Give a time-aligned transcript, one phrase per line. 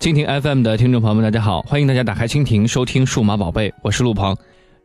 [0.00, 4.34] 蜻蜓 FM 的听众朋友们，大家好，欢迎大家打开蜻蜓收听数码宝贝，我是陆鹏。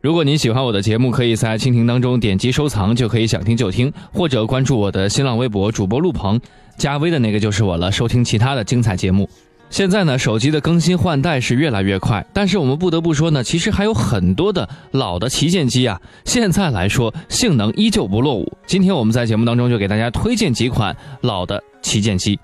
[0.02, 6.38] 如果您喜欢我的节目，可以在蜻蜓当中点击收藏，就可以想听就听，或者关注我的新浪微博主播陆鹏，
[6.76, 9.26] 加微的那个就是我了，收听其他的精彩节目。
[9.70, 18.52] 现在呢，手机的更新换代是越来越快，但是我们不得不说呢，其实还有很多的老的旗舰机啊，现在来说性能依旧不落伍。
[18.66, 22.38] 今天我们在节目当中就给大家推荐几款老的旗舰机。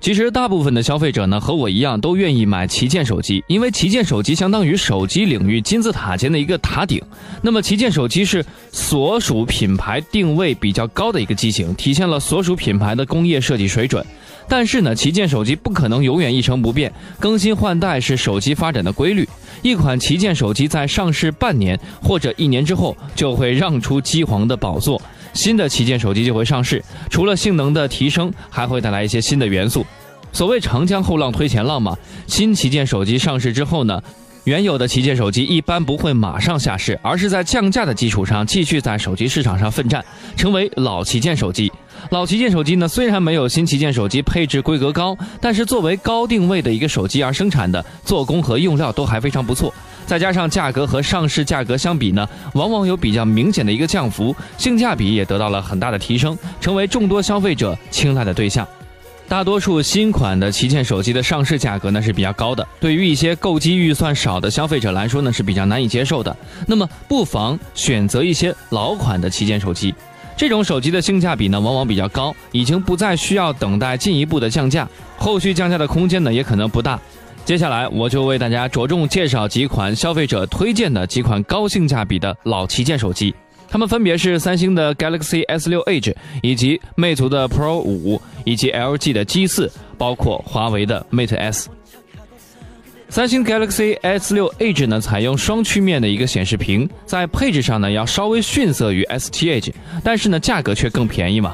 [0.00, 7.00] 其实大部分的消费者呢，和我一样都愿意买旗舰手机，因为旗舰手机相当于手机领域金字塔尖的一个塔顶。
[7.40, 14.04] 那么旗舰手机是所属品牌定位比较高的一个机型，体现了所属品牌的工业设计水准。
[14.46, 19.26] 但是呢，旗舰手机不可能永远一成不变，更新换代是手机发展的规律。
[19.62, 25.00] 一款旗舰手机在上市半年或者一年之后，就会让出机皇的宝座。
[25.34, 29.84] 新的旗舰手机就会上市，除了性能的提升，还会带来一些新的元素。
[30.32, 34.02] 所谓长江后浪推前浪嘛，新旗舰手机上市之后呢，
[34.44, 40.04] 原有的旗舰手机一般不会马上下市，而是在降价的基础上继续在手机市场上奋战，
[40.36, 41.72] 成为老旗舰手机。
[42.10, 49.72] 老旗舰手机呢，虽然没有新旗舰手机配置规格高，但是作为高定位的一个手机而生产的，做工和用料都还非常不错。
[50.04, 58.68] 再加上价格和上市价格相比呢，往往有比较明显的一个降幅，性价比也得到了很大的提升，成为众多消费者青睐的对象。
[59.26, 66.36] 大多数新款的旗舰手机的上市价格呢是比较高的，对于一些购机预算少的消费者来说呢是比较难以接受的。
[66.66, 69.94] 那么不妨选择一些老款的旗舰手机，
[70.36, 77.00] 这种手机的性价比呢往往比较高，已经不再需要等待进一步的降价，后续降价的空间呢也可能不大。
[77.44, 83.34] 接下来我就为大家着重介绍几款消费者推荐的几款高性价比的老旗舰手机，
[83.74, 91.68] 它们分别是三星的 Galaxy S6 Edge，以及魅族的 Pro 五，以及 LG 的 G 四，包括华为的 Mate S。
[93.08, 99.72] 三星 Galaxy S6 Edge 呢，采用双曲面的一个显示屏，在配置上呢要稍微逊色于 S T Edge，
[100.04, 101.52] 但是呢价格却更便宜嘛。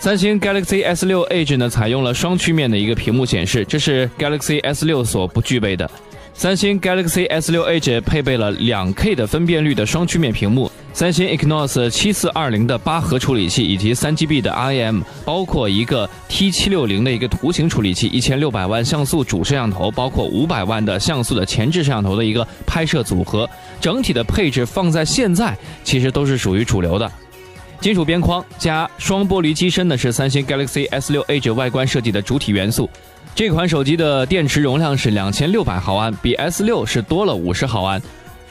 [0.00, 5.88] 三星 Galaxy S6 Edge 呢，采用了双曲面的一个屏幕显示，这是 Galaxy S6 所不具备的。
[6.32, 23.50] 三星 Galaxy S6 Edge 配备了 2K 的分辨率的双曲面屏幕，三星 Exynos 7420的八核处理器，以及 3GB 的 RAM，包括一个 T760 的一个图形处理器，1600万像素主摄像头，包括500万的像素的前置摄像头的一个拍摄组合，
[23.80, 27.10] 整体的配置放在现在其实都是属于主流的。
[27.80, 32.88] 金属边框加双玻璃机身呢，是三星 Galaxy S6 Edge 外观设计的主体元素。
[33.34, 38.00] 这款手机的电池容量是两千六百毫安，比 S6 是多了五十毫安。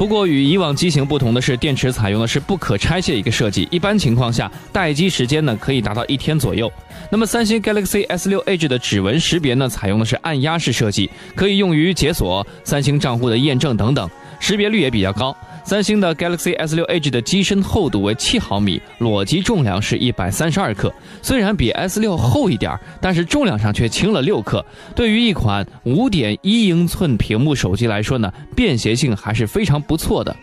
[0.04, 6.70] 不过与以往机型不同的是，电池采用的是不可拆卸一个设计，一般情况下待机时间呢可以达到一天左右。
[7.10, 14.10] 那么三星 Galaxy S6 Edge 的指纹识别呢，采用的是按压式设计，可以用于解锁三星账户的验证等等，
[14.44, 15.34] 识别率也比较高。
[15.64, 20.94] 三星的 Galaxy S6 Edge 的机身厚度为七毫米，裸机重量是一百三十二克。
[21.22, 24.66] 虽然比 S6 厚一点，但是重量上却轻了六克。
[24.94, 30.36] 对于一款五点一英寸屏幕手机来说呢，便携性还是非常不错的。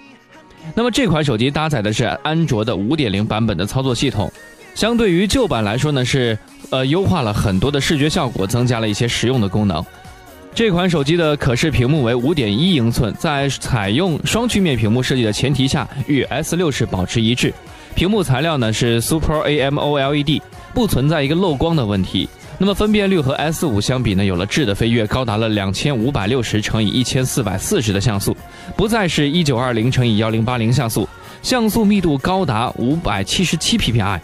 [0.74, 4.32] 那么这款手机搭载的是安卓的五点零版本的操作系统，
[4.74, 6.38] 相对于旧版来说呢，是
[6.70, 9.84] 呃优化了很多的视觉效果，增加了一些实用的功能。
[10.52, 17.52] 这款手机的可视屏幕为五点一英寸，在采用双曲面屏幕设计的前提下，与 S 六是保持一致。
[17.94, 20.42] 屏幕材料呢是 Super AMOLED，
[20.74, 22.28] 不存在一个漏光的问题。
[22.58, 28.36] 那么分辨率和 S 五相比呢，有了质的飞跃，高达了两千五百六十乘以一千四百四十的像素，
[28.76, 31.08] 不再是一九二零乘以幺零八零像素，
[31.42, 34.20] 像素密度高达五百七十七 PPI。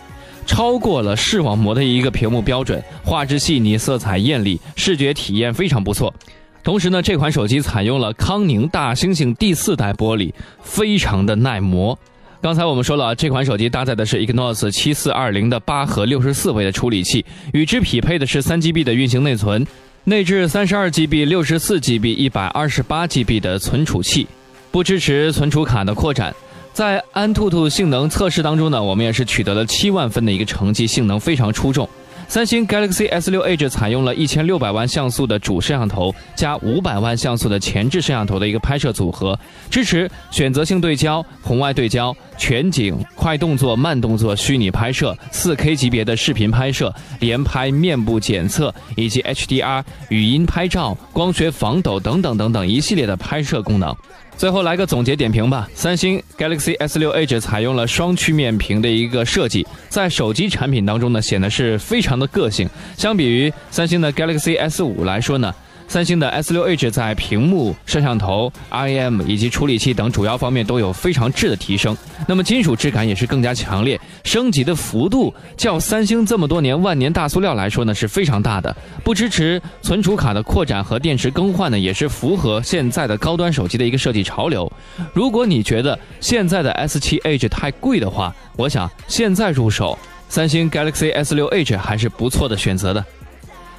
[0.47, 6.15] 超过了视网膜的一个屏幕标准，画质细腻，色彩艳丽，视觉体验非常不错。
[6.63, 11.99] 同时呢，这款手机采用了康宁大猩猩第四代玻璃，非常的耐磨。
[12.41, 19.67] 刚才我们说了，这款手机搭载的是 Exynos 七四二零的八核六十四位的处理器，与之匹配的是三 GB 的运行内存，
[20.05, 24.27] 内置三十二 GB、六十四 GB、一百二十八 GB 的存储器，
[24.71, 26.35] 不支持存储卡的扩展。
[26.77, 31.89] 在安兔兔性能测试当中呢，我们也是取得了七万分的一个成绩，性能非常出众。
[32.29, 39.39] 三星 Galaxy S6 Edge 采用了一千六百万像素的主摄像头加五百万像素的前置摄像头的一个拍摄组合，
[39.71, 53.97] 支持选择性对焦、红外对焦、全景、快动作、慢动作、虚拟拍摄、四 K 级别的视频拍摄、连拍、面部检测以及 HDR 语音拍照、光学防抖等等等等一系列的拍摄功能。
[54.37, 55.69] 最后来个总结点评吧。
[55.75, 62.69] 三星 Galaxy S6 Edge 采用了双曲面屏的一个设计，在手机产品当中呢，显得是非常的个性。
[62.97, 65.55] 相比于三星的 Galaxy S5 来说呢，
[65.89, 71.97] 三星的 S6Edge 在屏幕、摄像头、RAM 以及处理器等主要方面都有非常质的提升。
[72.27, 78.77] 那么金属质感也是更加强烈，升级的幅度较三星这么多年万年大塑料来说呢是非常大的。
[79.05, 84.71] 不支持存储卡的扩展和电池更换呢，也是符合现在的高端手机的一个设计潮流。
[85.13, 89.97] 如果你觉得现在的 S7 Edge 太贵的话，我想现在入手
[90.29, 93.05] 三星 Galaxy S6 Edge 还是不错的选择的。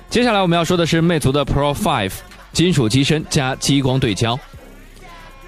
[0.09, 2.11] 接下来我们要说的是魅族的 Pro 5，
[2.53, 4.39] 金属机身加激光对焦。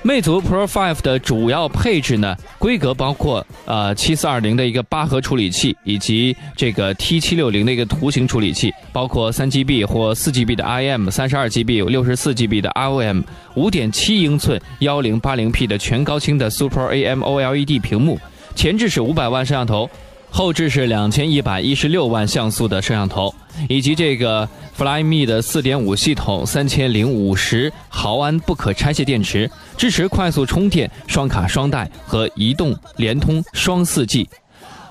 [0.01, 13.23] 魅族 Pro 5的主要配置呢，规格包括呃七四二零的一个八核处理器，以及这个 T 七六零的一个图形处理器，包括三 GB 或四 GB 的 IM，三十二 GB、六十四 GB 的 ROM，
[13.55, 18.19] 五点七英寸幺零八零 P 的全高清的 Super AMOLED 屏幕，
[18.55, 19.89] 前置是五百万摄像头。
[20.31, 23.33] 后置是两千一百一十六万像素的摄像头，
[23.67, 24.47] 以及这个
[24.77, 34.29] Flyme 的四点五系统，三千零五十毫安不可拆卸电池，支持快速充电、双卡双待和移动、联通双四 G。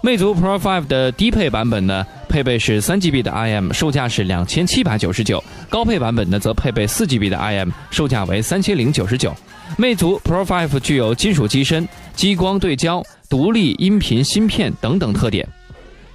[0.00, 9.35] 魅族 Pro 5的低配版本呢，配备是三 GB 的 IM，售价是两千七百九十九；高配版本呢，则配备四 GB 的 IM，售价为三千零九十九。
[9.76, 15.47] 魅族 Pro 5具有金属机身、激光对焦、独立音频芯片等等特点。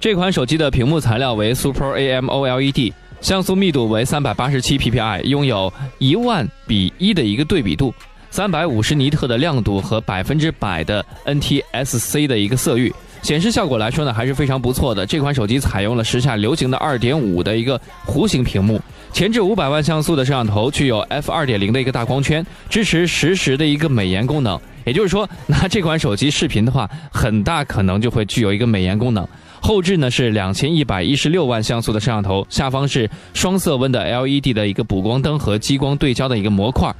[0.00, 7.94] 这款手机的屏幕材料为 Super AMOLED，像素密度为三百八十七 PPI，拥有一万比一的一个对比度，
[8.30, 12.92] 三百五十尼特的亮度和百分之百的 NTSC 的一个色域。
[13.22, 15.06] 显示效果来说呢，还是非常不错的。
[15.06, 18.78] 这款手机采用了时下流行的二点五的一个弧形屏幕，
[19.12, 24.60] 前置五百万像素的摄像头，具有 f 二点零的一个大光圈，支持实时的一个美颜功能。
[24.84, 29.26] 也就是说，拿这款手机视频的话，很大可能就会具有一个美颜功能。
[29.60, 36.94] 后置呢是两千一百一十六万像素的摄像头，下方是双色温的 LED 的一个补光灯和激光对焦的一个模块。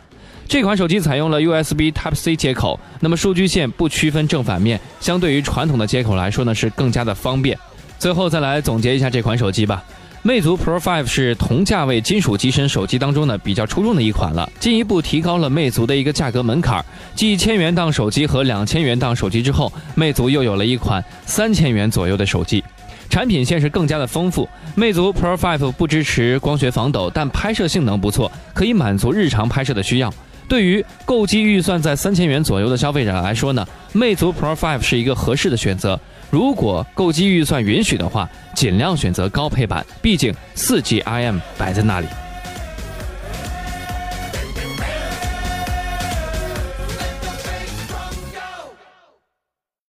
[0.48, 7.58] 这款手机采用了 USB Type C 接口，那么数据线不区分正反面，相对于传统的接口来说呢，是更加的方便。
[7.98, 9.82] 最后再来总结一下这款手机吧。
[10.26, 16.82] 魅族 Pro 5是同价位金属机身手机当中呢比较出众的一款了，进一步提高了魅族的一个价格门槛。
[17.14, 22.64] 继千元档手机和两千元档手机之后，魅族又有了一款三千元左右的手机，
[23.10, 24.48] 产品线是更加的丰富。
[24.74, 30.10] 魅族 Pro 5不支持光学防抖，但拍摄性能不错，可以满足日常拍摄的需要。
[30.48, 36.00] 对于购机预算在三千元左右的消费者来说呢，魅族 Pro 5是一个合适的选择。
[36.30, 42.06] 如果购机预算允许的话，尽量选择高配版，毕竟四 G IM 摆在那里。